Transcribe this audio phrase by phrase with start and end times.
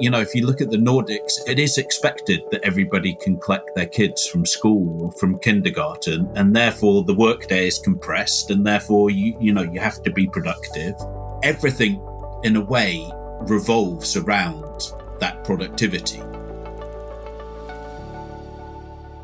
[0.00, 3.74] you know, if you look at the Nordics, it is expected that everybody can collect
[3.74, 9.10] their kids from school or from kindergarten, and therefore the workday is compressed, and therefore
[9.10, 10.94] you you know you have to be productive.
[11.42, 12.00] Everything,
[12.44, 16.22] in a way, revolves around that productivity.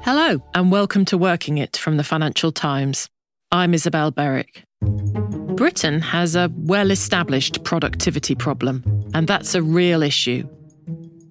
[0.02, 3.08] Hello, and welcome to Working It from the Financial Times.
[3.52, 4.64] I'm Isabel Berwick.
[4.82, 8.82] Britain has a well established productivity problem,
[9.14, 10.48] and that's a real issue.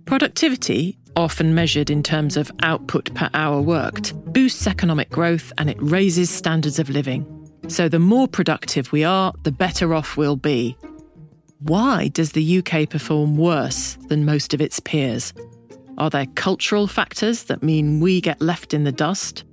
[0.06, 5.78] Productivity, often measured in terms of output per hour worked, boosts economic growth and it
[5.80, 7.26] raises standards of living.
[7.70, 10.78] So the more productive we are, the better off we'll be.
[11.60, 15.34] Why does the UK perform worse than most of its peers?
[15.98, 19.46] Are there cultural factors that mean we get left in the dust?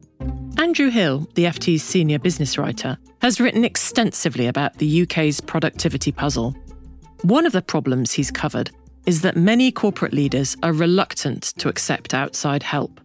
[0.58, 6.56] Andrew Hill, the FT's senior business writer, has written extensively about the UK's productivity puzzle.
[7.22, 8.70] One of the problems he's covered
[9.06, 13.00] is that many corporate leaders are reluctant to accept outside help.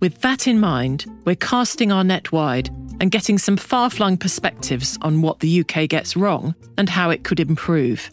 [0.00, 4.98] With that in mind, we're casting our net wide and getting some far flung perspectives
[5.02, 8.10] on what the UK gets wrong and how it could improve.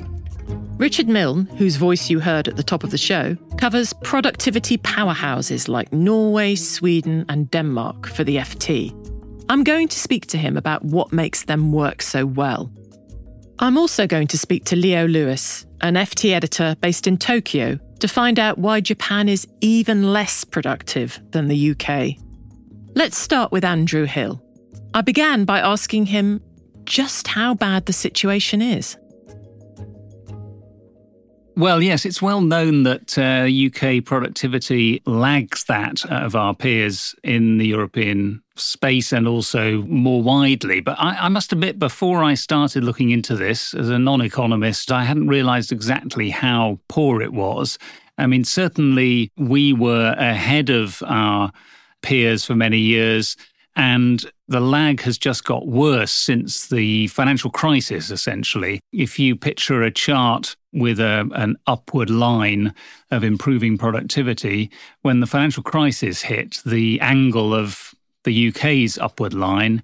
[0.77, 5.67] Richard Milne, whose voice you heard at the top of the show, covers productivity powerhouses
[5.67, 8.93] like Norway, Sweden, and Denmark for the FT.
[9.49, 12.69] I'm going to speak to him about what makes them work so well.
[13.59, 18.07] I'm also going to speak to Leo Lewis, an FT editor based in Tokyo, to
[18.07, 22.17] find out why Japan is even less productive than the UK.
[22.93, 24.43] Let's start with Andrew Hill.
[24.93, 26.39] I began by asking him
[26.83, 28.95] just how bad the situation is.
[31.55, 37.57] Well, yes, it's well known that uh, UK productivity lags that of our peers in
[37.57, 40.79] the European space and also more widely.
[40.79, 44.91] But I, I must admit, before I started looking into this as a non economist,
[44.91, 47.77] I hadn't realized exactly how poor it was.
[48.17, 51.51] I mean, certainly we were ahead of our
[52.01, 53.35] peers for many years.
[53.75, 58.79] And the lag has just got worse since the financial crisis, essentially.
[58.91, 62.73] If you picture a chart with a, an upward line
[63.11, 64.71] of improving productivity,
[65.03, 67.93] when the financial crisis hit, the angle of
[68.27, 69.81] the UK's upward line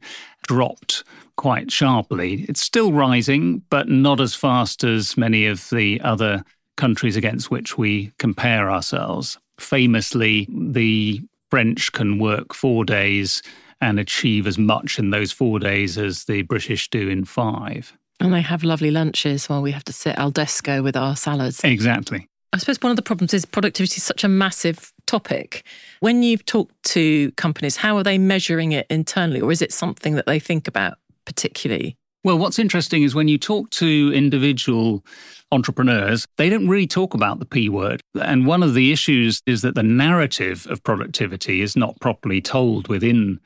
[0.48, 1.06] dropped
[1.38, 2.46] quite sharply.
[2.50, 6.44] It's still rising, but not as fast as many of the other
[6.76, 9.38] countries against which we compare ourselves.
[9.59, 13.42] Famously, the French can work four days
[13.80, 17.98] and achieve as much in those four days as the British do in five.
[18.20, 21.64] And they have lovely lunches while we have to sit al desko with our salads.
[21.64, 22.28] Exactly.
[22.53, 25.63] I suppose one of the problems is productivity is such a massive topic.
[26.00, 30.16] When you've talked to companies, how are they measuring it internally, or is it something
[30.16, 31.96] that they think about particularly?
[32.24, 35.06] Well, what's interesting is when you talk to individual
[35.52, 38.02] entrepreneurs, they don't really talk about the P word.
[38.19, 42.88] And one of the issues is that the narrative of productivity is not properly told
[42.88, 43.40] within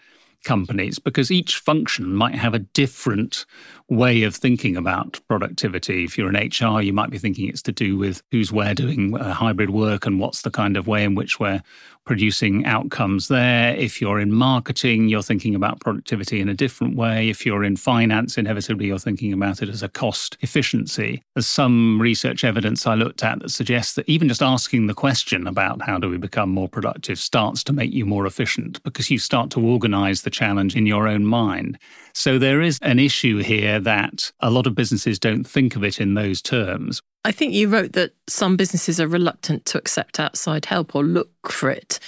[0.47, 3.45] companies because each function might have a different
[3.89, 6.05] way of thinking about productivity.
[6.05, 9.15] If you're an HR, you might be thinking it's to do with who's where doing
[9.17, 11.61] uh, hybrid work and what's the kind of way in which we're
[12.07, 13.75] producing outcomes there.
[13.75, 17.29] If you're in marketing, you're thinking about productivity in a different way.
[17.29, 21.21] If you're in finance, inevitably you're thinking about it as a cost efficiency.
[21.35, 25.45] There's some research evidence I looked at that suggests that even just asking the question
[25.45, 29.19] about how do we become more productive starts to make you more efficient because you
[29.19, 31.77] start to organize the challenge in your own mind.
[32.13, 35.99] So there is an issue here that a lot of businesses don't think of it
[35.99, 37.01] in those terms.
[37.27, 41.51] I think you wrote that some businesses are reluctant to accept outside help or look
[41.51, 41.99] for it.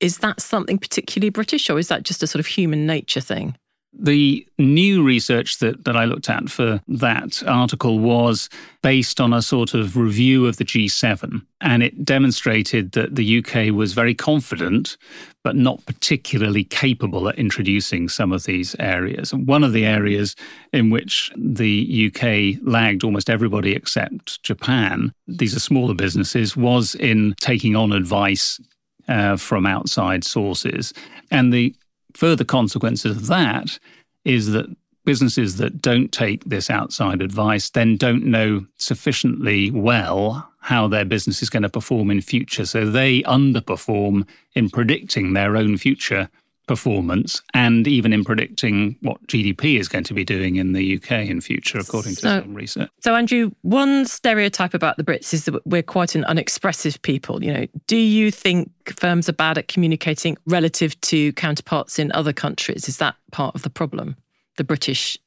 [0.00, 3.58] Is that something particularly British or is that just a sort of human nature thing?
[3.96, 8.48] The new research that, that I looked at for that article was
[8.82, 11.42] based on a sort of review of the G7.
[11.60, 14.96] And it demonstrated that the UK was very confident,
[15.42, 19.32] but not particularly capable at introducing some of these areas.
[19.32, 20.34] And one of the areas
[20.72, 27.34] in which the UK lagged almost everybody except Japan, these are smaller businesses, was in
[27.40, 28.60] taking on advice
[29.08, 30.92] uh, from outside sources.
[31.30, 31.74] And the
[32.14, 33.78] further consequences of that
[34.24, 34.66] is that
[35.04, 41.42] businesses that don't take this outside advice then don't know sufficiently well how their business
[41.42, 42.64] is going to perform in future.
[42.64, 46.30] So they underperform in predicting their own future
[46.66, 51.26] performance and even in predicting what GDP is going to be doing in the UK
[51.26, 52.90] in future, according so, to some research.
[53.02, 57.42] So, Andrew, one stereotype about the Brits is that we're quite an unexpressive people.
[57.44, 62.32] You know, do you think firms are bad at communicating relative to counterparts in other
[62.32, 62.88] countries?
[62.88, 64.16] Is that part of the problem?
[64.56, 65.18] The British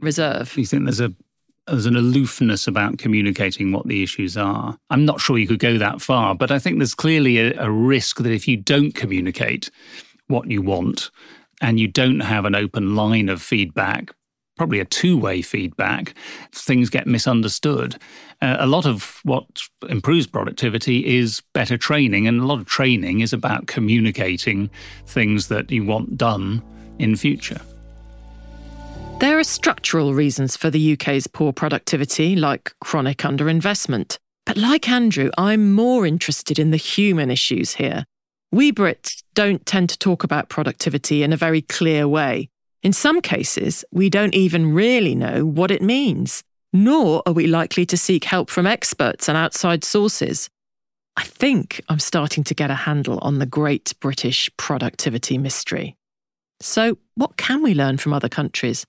[0.00, 0.56] reserve.
[0.56, 1.12] You think there's a
[1.66, 4.76] there's an aloofness about communicating what the issues are.
[4.90, 7.70] I'm not sure you could go that far, but I think there's clearly a, a
[7.70, 9.70] risk that if you don't communicate
[10.30, 11.10] what you want
[11.60, 14.12] and you don't have an open line of feedback,
[14.56, 16.14] probably a two way feedback,
[16.52, 17.96] things get misunderstood.
[18.42, 19.44] Uh, a lot of what
[19.88, 24.70] improves productivity is better training, and a lot of training is about communicating
[25.06, 26.62] things that you want done
[26.98, 27.60] in future.
[29.20, 34.16] There are structural reasons for the UK's poor productivity, like chronic underinvestment.
[34.46, 38.06] But like Andrew, I'm more interested in the human issues here.
[38.52, 42.48] We Brits don't tend to talk about productivity in a very clear way.
[42.82, 46.42] In some cases, we don't even really know what it means,
[46.72, 50.48] nor are we likely to seek help from experts and outside sources.
[51.16, 55.96] I think I'm starting to get a handle on the great British productivity mystery.
[56.60, 58.84] So, what can we learn from other countries?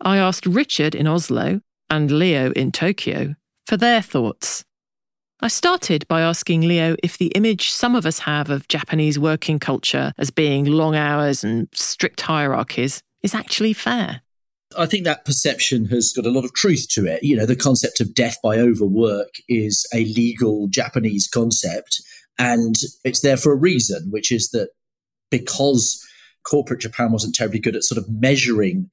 [0.00, 1.60] I asked Richard in Oslo
[1.90, 3.34] and Leo in Tokyo
[3.66, 4.64] for their thoughts.
[5.40, 9.58] I started by asking Leo if the image some of us have of Japanese working
[9.58, 14.22] culture as being long hours and strict hierarchies is actually fair.
[14.78, 17.22] I think that perception has got a lot of truth to it.
[17.22, 22.02] You know, the concept of death by overwork is a legal Japanese concept,
[22.38, 22.74] and
[23.04, 24.70] it's there for a reason, which is that
[25.30, 26.02] because
[26.44, 28.90] corporate Japan wasn't terribly good at sort of measuring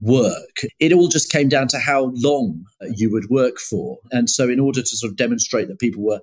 [0.00, 0.60] work.
[0.78, 2.64] It all just came down to how long
[2.94, 3.98] you would work for.
[4.10, 6.20] And so, in order to sort of demonstrate that people were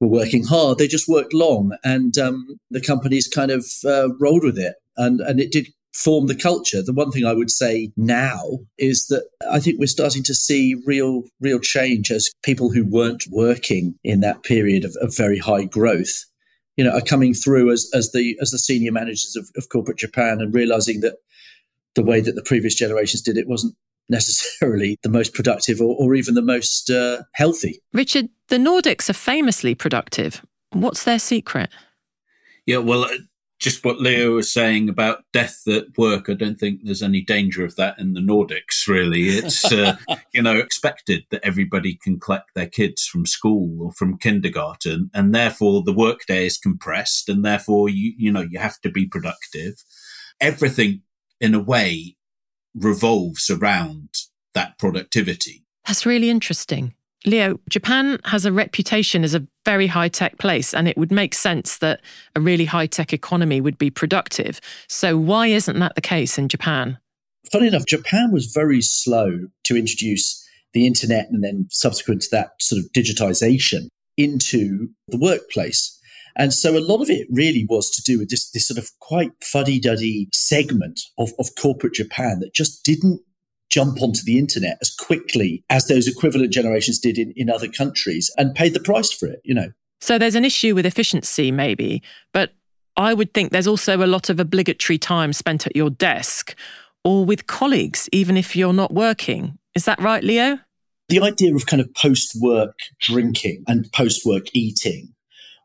[0.00, 4.44] were working hard, they just worked long, and um, the companies kind of uh, rolled
[4.44, 6.82] with it, and and it did form the culture.
[6.82, 10.76] The one thing I would say now is that I think we're starting to see
[10.86, 15.64] real real change as people who weren't working in that period of, of very high
[15.64, 16.24] growth
[16.78, 19.98] you know, are coming through as, as the as the senior managers of, of corporate
[19.98, 21.16] Japan and realizing that
[21.94, 23.74] the way that the previous generations did it wasn't
[24.08, 27.80] necessarily the most productive or, or even the most uh, healthy.
[27.92, 30.44] Richard, the Nordics are famously productive.
[30.70, 31.70] What's their secret?
[32.66, 33.18] Yeah, well, uh,
[33.58, 37.64] just what Leo was saying about death at work, I don't think there's any danger
[37.64, 39.22] of that in the Nordics, really.
[39.22, 39.96] It's, uh,
[40.32, 45.34] you know, expected that everybody can collect their kids from school or from kindergarten, and
[45.34, 49.82] therefore the workday is compressed, and therefore, you, you know, you have to be productive.
[50.40, 51.02] Everything
[51.40, 52.16] in a way
[52.74, 54.08] revolves around
[54.54, 55.64] that productivity.
[55.86, 56.94] That's really interesting.
[57.26, 61.34] Leo, Japan has a reputation as a very high tech place, and it would make
[61.34, 62.00] sense that
[62.36, 64.60] a really high tech economy would be productive.
[64.88, 66.98] So, why isn't that the case in Japan?
[67.50, 72.50] Funny enough, Japan was very slow to introduce the internet and then subsequent to that
[72.60, 75.97] sort of digitization into the workplace.
[76.36, 78.90] And so a lot of it really was to do with this, this sort of
[79.00, 83.20] quite fuddy duddy segment of, of corporate Japan that just didn't
[83.70, 88.30] jump onto the internet as quickly as those equivalent generations did in, in other countries
[88.36, 89.70] and paid the price for it, you know.
[90.00, 92.02] So there's an issue with efficiency, maybe,
[92.32, 92.52] but
[92.96, 96.54] I would think there's also a lot of obligatory time spent at your desk
[97.04, 99.58] or with colleagues, even if you're not working.
[99.74, 100.58] Is that right, Leo?
[101.08, 105.14] The idea of kind of post work drinking and post work eating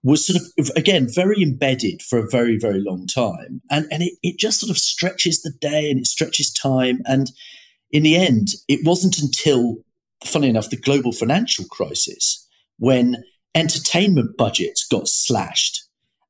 [0.04, 3.62] was sort of again very embedded for a very very long time.
[3.72, 7.00] And and it, it just sort of stretches the day and it stretches time.
[7.06, 7.32] And
[7.92, 9.78] in the end it wasn't until
[10.24, 12.48] funny enough the global financial crisis
[12.80, 13.24] when
[13.56, 15.84] entertainment budgets got slashed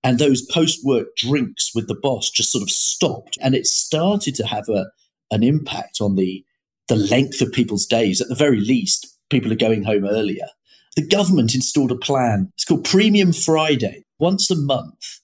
[0.03, 3.37] and those post-work drinks with the boss just sort of stopped.
[3.41, 4.85] And it started to have a
[5.31, 6.45] an impact on the
[6.89, 8.21] the length of people's days.
[8.21, 10.47] At the very least people are going home earlier
[10.95, 12.51] the government installed a plan.
[12.55, 14.05] It's called Premium Friday.
[14.19, 15.19] Once a month,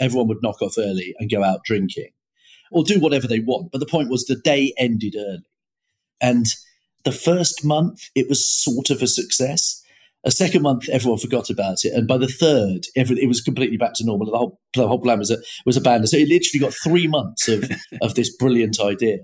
[0.00, 2.10] everyone would knock off early and go out drinking
[2.70, 3.70] or do whatever they want.
[3.70, 5.44] But the point was the day ended early.
[6.20, 6.46] And
[7.04, 9.82] the first month, it was sort of a success.
[10.24, 13.94] A second month, everyone forgot about it, and by the third, it was completely back
[13.94, 14.30] to normal.
[14.30, 16.10] The whole, the whole plan was a, was abandoned.
[16.10, 17.68] So it literally got three months of
[18.02, 19.18] of this brilliant idea,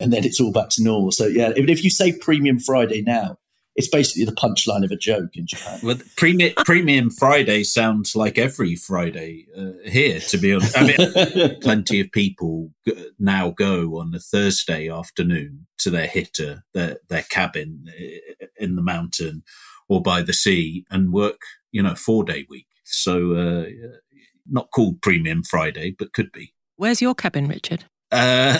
[0.00, 1.12] and then it's all back to normal.
[1.12, 3.36] So yeah, if, if you say Premium Friday now,
[3.76, 5.80] it's basically the punchline of a joke in Japan.
[5.82, 10.76] Well, premium, premium Friday sounds like every Friday uh, here, to be honest.
[10.76, 12.72] I mean, plenty of people
[13.18, 18.82] now go on a Thursday afternoon to their hytte, their, their cabin uh, in the
[18.82, 19.42] mountain
[19.88, 21.40] or by the sea and work,
[21.72, 22.66] you know, four day week.
[22.84, 23.66] So, uh,
[24.48, 26.52] not called Premium Friday, but could be.
[26.76, 27.84] Where's your cabin, Richard?
[28.10, 28.58] Uh,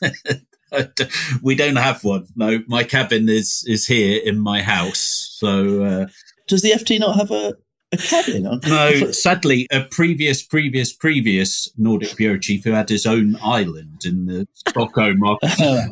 [1.42, 2.26] we don't have one.
[2.36, 5.36] No, my cabin is is here in my house.
[5.38, 6.06] So, uh,
[6.46, 7.54] does the FT not have a,
[7.92, 8.46] a cabin.
[8.46, 14.02] On- no, sadly, a previous, previous, previous Nordic bureau chief who had his own island
[14.04, 15.22] in the Stockholm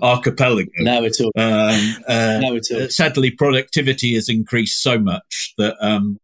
[0.02, 0.70] archipelago.
[0.78, 1.32] Now it's all.
[1.36, 2.88] Um, uh, now it's all.
[2.88, 6.18] Sadly, productivity has increased so much that um,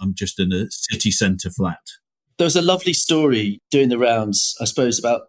[0.00, 1.80] I'm just in a city centre flat.
[2.36, 5.22] There was a lovely story doing the rounds, I suppose, about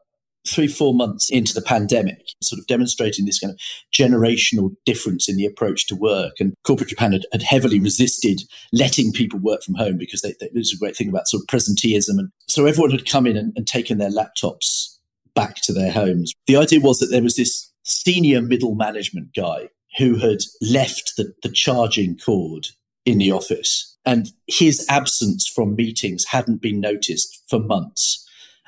[0.48, 3.60] three, four months into the pandemic, sort of demonstrating this kind of
[3.94, 6.34] generational difference in the approach to work.
[6.40, 10.48] And corporate Japan had, had heavily resisted letting people work from home because they, they,
[10.48, 12.20] a great thing about sort of presenteeism.
[12.20, 14.98] And so everyone had come in and, and taken their laptops
[15.34, 16.34] back to their homes.
[16.48, 21.34] The idea was that there was this senior middle management guy who had left the,
[21.44, 22.68] the charging cord
[23.06, 23.98] in the office.
[24.06, 28.25] And his absence from meetings hadn't been noticed for months.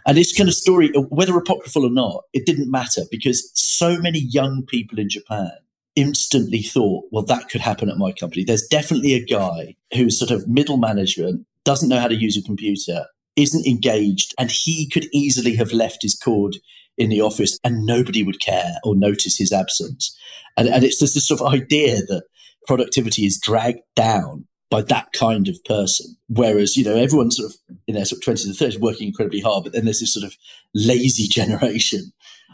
[0.07, 3.99] And this kind of story, uh, whether apocryphal or not, it didn't matter because so
[3.99, 5.51] many young people in Japan
[5.95, 8.45] instantly thought, well, that could happen at my company.
[8.45, 12.41] There's definitely a guy who's sort of middle management, doesn't know how to use a
[12.41, 16.55] computer, isn't engaged, and he could easily have left his cord
[16.97, 20.17] in the office and nobody would care or notice his absence.
[20.55, 22.23] And, and it's just this sort of idea that
[22.65, 26.15] productivity is dragged down by that kind of person.
[26.27, 27.57] Whereas, you know, everyone's sort of
[27.87, 30.25] in their sort of 20s and 30s working incredibly hard, but then there's this sort
[30.25, 30.35] of
[30.73, 32.11] lazy generation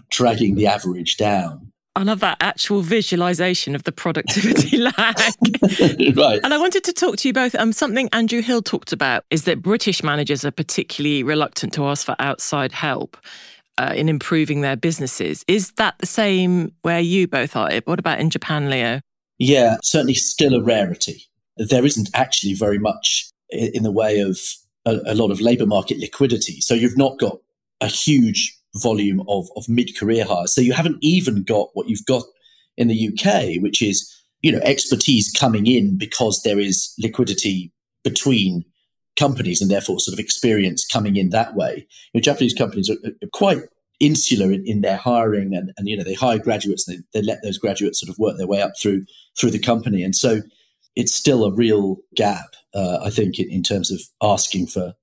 [0.09, 1.71] dragging the average down.
[1.95, 4.97] I love that actual visualization of the productivity lag.
[6.17, 6.39] right.
[6.43, 7.53] And I wanted to talk to you both.
[7.53, 12.05] Um, something Andrew Hill talked about is that British managers are particularly reluctant to ask
[12.05, 13.17] for outside help.
[13.79, 15.43] Uh, in improving their businesses.
[15.47, 17.71] Is that the same where you both are?
[17.85, 19.01] What about in Japan, Leo?
[19.39, 21.27] Yeah, certainly still a rarity
[21.57, 24.37] there isn't actually very much in the way of
[24.85, 26.59] a, a lot of labour market liquidity.
[26.61, 27.37] So you've not got
[27.81, 30.53] a huge volume of, of mid career hires.
[30.53, 32.23] So you haven't even got what you've got
[32.77, 34.09] in the UK, which is
[34.41, 37.71] you know expertise coming in because there is liquidity
[38.03, 38.65] between
[39.15, 41.87] companies and therefore sort of experience coming in that way.
[42.13, 43.59] You know, Japanese companies are, are quite
[43.99, 47.25] insular in, in, their hiring and, and you know they hire graduates and they, they
[47.25, 49.05] let those graduates sort of work their way up through
[49.37, 50.41] through the company and so
[50.95, 54.93] it's still a real gap, uh, I think, in, in, terms of asking for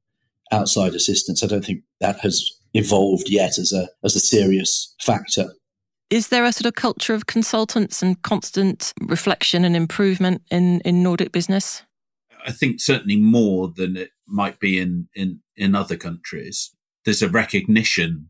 [0.53, 1.43] outside assistance.
[1.43, 5.53] I don't think that has evolved yet as a as a serious factor.
[6.11, 11.05] Is there a sort of culture of consultants and constant reflection and improvement in, in
[11.05, 11.85] Nordic business?
[12.45, 16.75] I think certainly more than it might be in, in, in other countries.
[17.05, 18.30] There's a recognition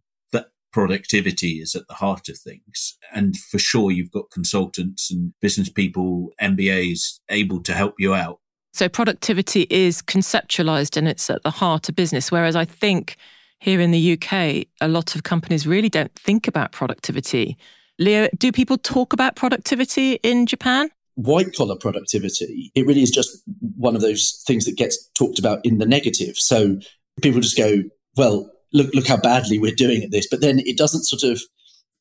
[0.72, 2.96] productivity is at the heart of things.
[3.12, 8.38] And for sure, you've got consultants and business people, MBAs able to help you out.
[8.72, 12.30] So productivity is conceptualized and it's at the heart of business.
[12.30, 13.16] Whereas I think
[13.58, 17.56] here in the UK, a lot of companies really don't think about productivity.
[17.98, 20.88] Leo, do people talk about productivity in Japan?
[21.16, 23.42] White collar productivity, it really is just
[23.76, 26.36] one of those things that gets talked about in the negative.
[26.36, 26.78] So
[27.20, 27.82] people just go,
[28.16, 30.26] well, look look how badly we're doing at this.
[30.28, 31.42] But then it doesn't sort of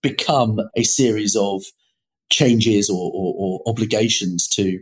[0.01, 1.63] become a series of
[2.31, 4.79] changes or, or, or obligations to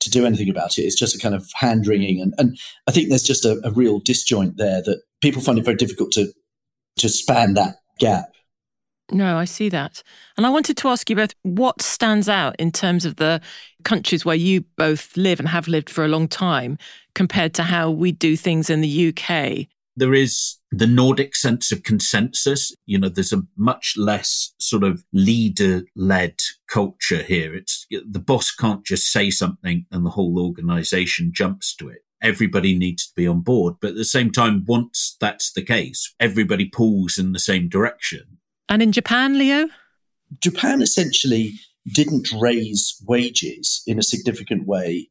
[0.00, 0.82] to do anything about it.
[0.82, 3.70] It's just a kind of hand wringing, and and I think there's just a, a
[3.70, 6.32] real disjoint there that people find it very difficult to
[6.98, 8.26] to span that gap.
[9.12, 10.02] No, I see that.
[10.36, 13.40] And I wanted to ask you both what stands out in terms of the
[13.84, 16.76] countries where you both live and have lived for a long time
[17.14, 21.82] compared to how we do things in the UK there is the Nordic sense of
[21.82, 22.72] consensus.
[22.84, 26.34] You know, there's a much less sort of leader led
[26.68, 27.54] culture here.
[27.54, 32.04] It's the boss can't just say something and the whole organization jumps to it.
[32.22, 33.74] Everybody needs to be on board.
[33.80, 38.38] But at the same time, once that's the case, everybody pulls in the same direction.
[38.68, 39.68] And in Japan, Leo?
[40.42, 41.52] Japan essentially
[41.94, 45.08] didn't raise wages in a significant way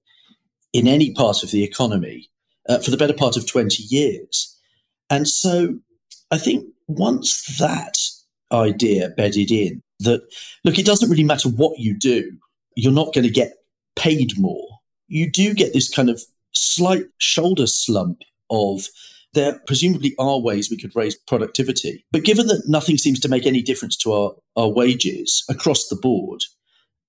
[0.74, 2.30] in any part of the economy
[2.68, 4.55] uh, for the better part of 20 years.
[5.10, 5.80] And so
[6.32, 7.98] I think once that
[8.52, 10.22] idea bedded in, that
[10.64, 12.32] look, it doesn't really matter what you do,
[12.76, 13.54] you're not going to get
[13.96, 14.68] paid more.
[15.08, 16.22] You do get this kind of
[16.54, 18.88] slight shoulder slump of
[19.34, 22.06] there presumably are ways we could raise productivity.
[22.12, 25.96] But given that nothing seems to make any difference to our, our wages across the
[25.96, 26.42] board,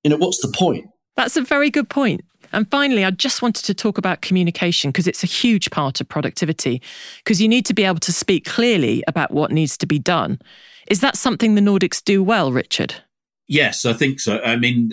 [0.02, 0.86] you know, what's the point?
[1.16, 2.24] That's a very good point.
[2.52, 6.08] And finally, I just wanted to talk about communication because it's a huge part of
[6.08, 6.82] productivity
[7.18, 10.40] because you need to be able to speak clearly about what needs to be done.
[10.88, 12.94] Is that something the Nordics do well, Richard?
[13.48, 14.40] Yes, I think so.
[14.40, 14.92] I mean,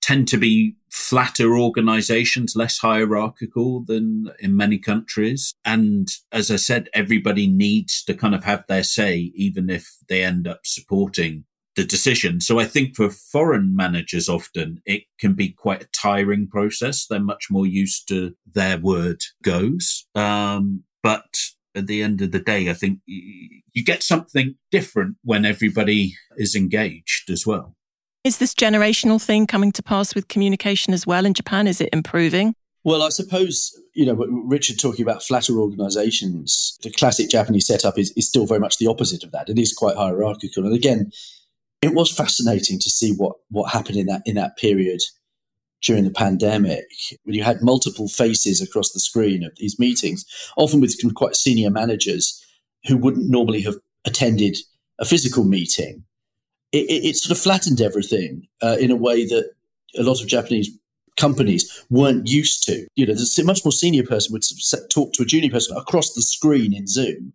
[0.00, 5.54] tend to be flatter organizations, less hierarchical than in many countries.
[5.64, 10.24] And as I said, everybody needs to kind of have their say, even if they
[10.24, 11.44] end up supporting
[11.76, 12.40] the decision.
[12.40, 17.06] So I think for foreign managers, often it can be quite a tiring process.
[17.06, 20.06] They're much more used to their word goes.
[20.14, 21.24] Um, but
[21.74, 26.54] at the end of the day, I think you get something different when everybody is
[26.54, 27.76] engaged as well.
[28.24, 31.66] Is this generational thing coming to pass with communication as well in Japan?
[31.66, 32.54] Is it improving?
[32.82, 38.12] Well, I suppose, you know, Richard talking about flatter organizations, the classic Japanese setup is,
[38.16, 39.48] is still very much the opposite of that.
[39.48, 40.64] It is quite hierarchical.
[40.64, 41.12] And again,
[41.82, 45.00] it was fascinating to see what, what happened in that in that period
[45.82, 46.84] during the pandemic,
[47.24, 51.70] when you had multiple faces across the screen of these meetings, often with quite senior
[51.70, 52.44] managers
[52.86, 54.58] who wouldn't normally have attended
[54.98, 56.04] a physical meeting.
[56.72, 59.50] It, it, it sort of flattened everything uh, in a way that
[59.98, 60.70] a lot of Japanese
[61.16, 62.86] companies weren't used to.
[62.94, 64.44] You know, a much more senior person would
[64.90, 67.32] talk to a junior person across the screen in Zoom.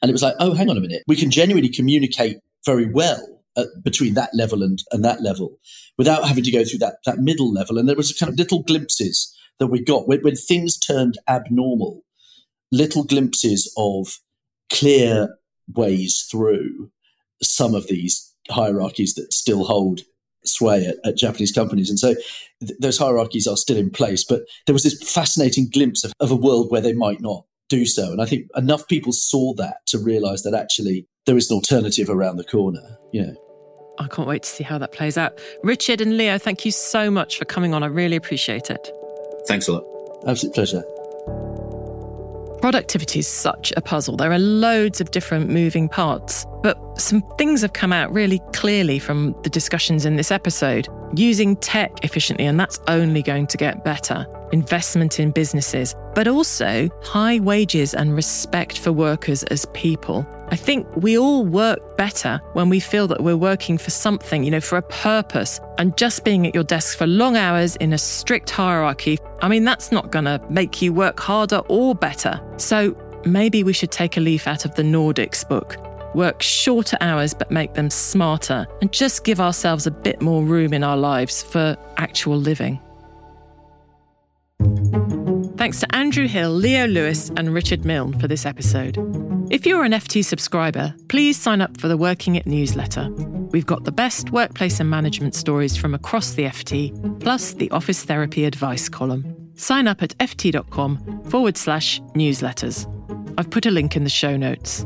[0.00, 1.02] And it was like, oh, hang on a minute.
[1.08, 5.58] We can genuinely communicate very well uh, between that level and, and that level
[5.98, 7.76] without having to go through that, that middle level.
[7.76, 12.02] And there was kind of little glimpses that we got when, when things turned abnormal,
[12.70, 14.18] little glimpses of
[14.72, 15.36] clear
[15.74, 16.90] ways through
[17.42, 20.00] some of these hierarchies that still hold
[20.44, 21.90] sway at, at Japanese companies.
[21.90, 22.14] And so
[22.60, 24.24] th- those hierarchies are still in place.
[24.24, 27.84] But there was this fascinating glimpse of, of a world where they might not do
[27.84, 28.12] so.
[28.12, 32.08] And I think enough people saw that to realize that actually there is an alternative
[32.08, 32.98] around the corner.
[33.12, 33.47] You know.
[33.98, 35.38] I can't wait to see how that plays out.
[35.62, 37.82] Richard and Leo, thank you so much for coming on.
[37.82, 38.90] I really appreciate it.
[39.46, 39.84] Thanks a lot.
[40.26, 40.82] Absolute pleasure.
[42.60, 44.16] Productivity is such a puzzle.
[44.16, 48.98] There are loads of different moving parts, but some things have come out really clearly
[48.98, 50.88] from the discussions in this episode.
[51.14, 54.26] Using tech efficiently, and that's only going to get better.
[54.52, 60.26] Investment in businesses, but also high wages and respect for workers as people.
[60.50, 64.50] I think we all work better when we feel that we're working for something, you
[64.50, 65.60] know, for a purpose.
[65.76, 69.64] And just being at your desk for long hours in a strict hierarchy, I mean,
[69.64, 72.40] that's not going to make you work harder or better.
[72.56, 75.76] So maybe we should take a leaf out of the Nordics book.
[76.14, 80.72] Work shorter hours but make them smarter and just give ourselves a bit more room
[80.72, 82.80] in our lives for actual living.
[84.58, 88.96] Thanks to Andrew Hill, Leo Lewis, and Richard Milne for this episode.
[89.50, 93.08] If you're an FT subscriber, please sign up for the Working It newsletter.
[93.50, 98.04] We've got the best workplace and management stories from across the FT, plus the Office
[98.04, 99.52] Therapy Advice column.
[99.54, 102.86] Sign up at ft.com forward slash newsletters.
[103.38, 104.84] I've put a link in the show notes.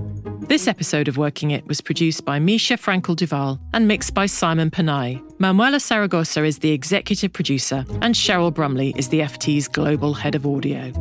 [0.53, 5.19] This episode of Working It was produced by Mischa Frankl-Duval and mixed by Simon Panayi.
[5.41, 10.47] Manuela Saragosa is the executive producer, and Cheryl Brumley is the FT's global head of
[10.47, 10.93] audio.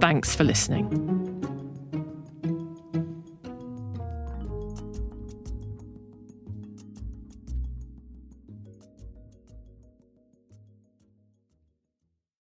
[0.00, 1.17] Thanks for listening.